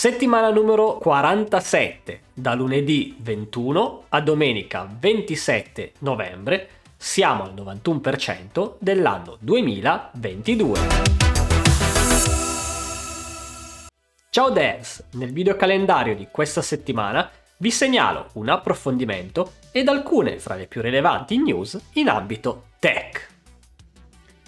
Settimana 0.00 0.48
numero 0.48 0.96
47, 0.96 2.20
da 2.32 2.54
lunedì 2.54 3.14
21 3.20 4.04
a 4.08 4.22
domenica 4.22 4.88
27 4.98 5.92
novembre, 5.98 6.70
siamo 6.96 7.42
al 7.42 7.52
91% 7.52 8.76
dell'anno 8.78 9.36
2022. 9.38 10.80
Ciao 14.30 14.48
devs, 14.48 15.04
nel 15.16 15.32
video 15.32 15.54
calendario 15.56 16.16
di 16.16 16.28
questa 16.30 16.62
settimana 16.62 17.30
vi 17.58 17.70
segnalo 17.70 18.28
un 18.36 18.48
approfondimento 18.48 19.52
ed 19.70 19.86
alcune 19.88 20.38
fra 20.38 20.54
le 20.54 20.66
più 20.66 20.80
rilevanti 20.80 21.36
news 21.36 21.78
in 21.92 22.08
ambito 22.08 22.68
tech. 22.78 23.28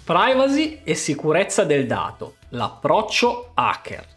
Privacy 0.03 0.79
e 0.83 0.95
sicurezza 0.95 1.63
del 1.63 1.85
dato, 1.85 2.37
l'approccio 2.49 3.51
hacker 3.53 4.13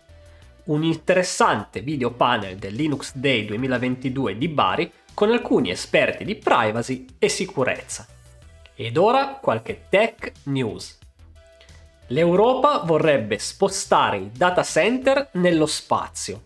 un 0.67 0.83
interessante 0.83 1.81
video 1.81 2.11
panel 2.11 2.57
del 2.57 2.75
Linux 2.75 3.15
Day 3.15 3.45
2022 3.45 4.37
di 4.37 4.49
Bari 4.49 4.93
con 5.15 5.31
alcuni 5.31 5.71
esperti 5.71 6.25
di 6.25 6.35
privacy 6.35 7.07
e 7.19 7.29
sicurezza. 7.29 8.07
Ed 8.75 8.97
ora 8.97 9.39
qualche 9.41 9.85
tech 9.89 10.33
news. 10.45 10.99
L'Europa 12.09 12.79
vorrebbe 12.85 13.39
spostare 13.39 14.19
i 14.19 14.31
data 14.33 14.63
center 14.63 15.31
nello 15.33 15.67
spazio. 15.67 16.45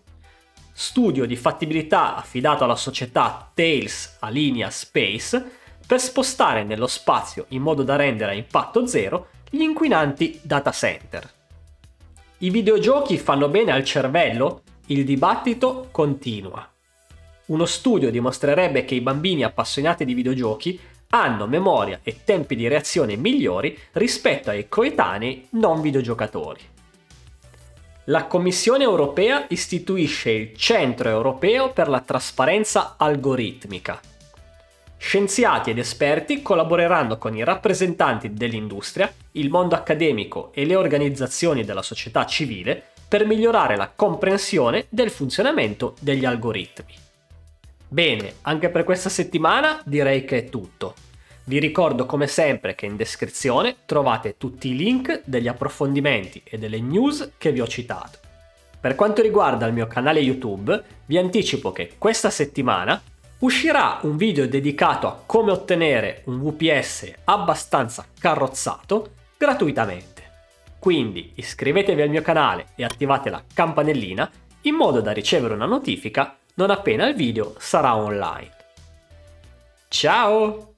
Studio 0.71 1.25
di 1.25 1.35
fattibilità 1.35 2.15
affidato 2.15 2.63
alla 2.63 2.75
società 2.75 3.51
Tails 3.53 4.17
Alinea 4.19 4.69
Space 4.69 5.59
per 5.85 5.99
spostare 5.99 6.63
nello 6.63 6.87
spazio 6.87 7.45
in 7.49 7.61
modo 7.61 7.83
da 7.83 7.95
rendere 7.95 8.31
a 8.31 8.35
impatto 8.35 8.85
zero 8.85 9.27
gli 9.49 9.61
inquinanti 9.61 10.39
data 10.43 10.71
center. 10.71 11.39
I 12.43 12.49
videogiochi 12.49 13.19
fanno 13.19 13.49
bene 13.49 13.71
al 13.71 13.83
cervello? 13.83 14.63
Il 14.87 15.05
dibattito 15.05 15.89
continua. 15.91 16.67
Uno 17.45 17.65
studio 17.65 18.09
dimostrerebbe 18.09 18.83
che 18.83 18.95
i 18.95 19.01
bambini 19.01 19.43
appassionati 19.43 20.05
di 20.05 20.15
videogiochi 20.15 20.79
hanno 21.09 21.45
memoria 21.45 21.99
e 22.01 22.21
tempi 22.23 22.55
di 22.55 22.67
reazione 22.67 23.15
migliori 23.15 23.77
rispetto 23.91 24.49
ai 24.49 24.67
coetanei 24.67 25.49
non 25.51 25.81
videogiocatori. 25.81 26.61
La 28.05 28.25
Commissione 28.25 28.85
europea 28.85 29.45
istituisce 29.49 30.31
il 30.31 30.57
Centro 30.57 31.09
europeo 31.09 31.71
per 31.71 31.89
la 31.89 32.01
trasparenza 32.01 32.95
algoritmica 32.97 34.01
Scienziati 35.03 35.71
ed 35.71 35.79
esperti 35.79 36.43
collaboreranno 36.43 37.17
con 37.17 37.35
i 37.35 37.43
rappresentanti 37.43 38.33
dell'industria, 38.33 39.11
il 39.31 39.49
mondo 39.49 39.73
accademico 39.73 40.51
e 40.53 40.63
le 40.63 40.75
organizzazioni 40.75 41.65
della 41.65 41.81
società 41.81 42.23
civile 42.27 42.91
per 43.07 43.25
migliorare 43.25 43.75
la 43.75 43.91
comprensione 43.93 44.85
del 44.89 45.09
funzionamento 45.09 45.95
degli 45.99 46.23
algoritmi. 46.23 46.93
Bene, 47.87 48.35
anche 48.43 48.69
per 48.69 48.83
questa 48.83 49.09
settimana 49.09 49.81
direi 49.83 50.23
che 50.23 50.37
è 50.37 50.49
tutto. 50.49 50.93
Vi 51.45 51.59
ricordo 51.59 52.05
come 52.05 52.27
sempre 52.27 52.75
che 52.75 52.85
in 52.85 52.95
descrizione 52.95 53.77
trovate 53.85 54.37
tutti 54.37 54.69
i 54.69 54.75
link 54.77 55.23
degli 55.25 55.47
approfondimenti 55.47 56.43
e 56.45 56.59
delle 56.59 56.79
news 56.79 57.31
che 57.39 57.51
vi 57.51 57.59
ho 57.59 57.67
citato. 57.67 58.19
Per 58.79 58.93
quanto 58.93 59.23
riguarda 59.23 59.65
il 59.65 59.73
mio 59.73 59.87
canale 59.87 60.19
YouTube, 60.19 60.81
vi 61.07 61.17
anticipo 61.17 61.71
che 61.71 61.93
questa 61.97 62.29
settimana 62.29 63.01
uscirà 63.41 63.99
un 64.03 64.17
video 64.17 64.47
dedicato 64.47 65.07
a 65.07 65.21
come 65.25 65.51
ottenere 65.51 66.23
un 66.25 66.41
VPS 66.41 67.11
abbastanza 67.25 68.05
carrozzato 68.19 69.11
gratuitamente. 69.37 70.29
Quindi 70.79 71.31
iscrivetevi 71.35 72.01
al 72.01 72.09
mio 72.09 72.21
canale 72.21 72.67
e 72.75 72.83
attivate 72.83 73.29
la 73.29 73.43
campanellina 73.53 74.29
in 74.61 74.75
modo 74.75 75.01
da 75.01 75.11
ricevere 75.11 75.53
una 75.53 75.65
notifica 75.65 76.37
non 76.55 76.69
appena 76.69 77.07
il 77.07 77.15
video 77.15 77.55
sarà 77.57 77.95
online. 77.95 78.51
Ciao! 79.87 80.73